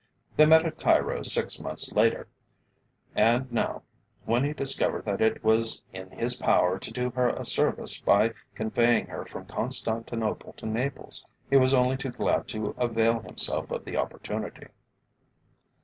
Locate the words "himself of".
13.19-13.85